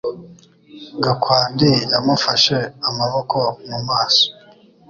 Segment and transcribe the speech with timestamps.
[1.03, 2.57] Gakwandi yamufashe
[2.89, 3.37] amaboko
[3.69, 4.25] mu maso